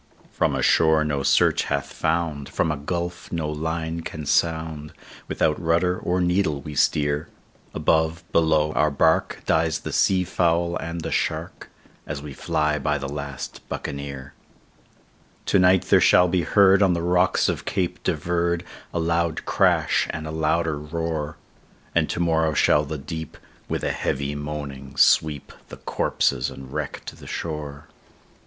[0.31, 4.93] "From a shore no search hath found, from a gulf no line can sound,
[5.27, 7.27] Without rudder or needle we steer;
[7.71, 11.69] Above, below, our bark, dies the sea fowl and the shark,
[12.07, 14.33] As we fly by the last Buccaneer.
[15.45, 18.65] "To night there shall be heard on the rocks of Cape de Verde,
[18.95, 21.37] A loud crash, and a louder roar;
[21.93, 23.37] And to morrow shall the deep,
[23.69, 27.87] with a heavy moaning, sweep The corpses and wreck to the shore."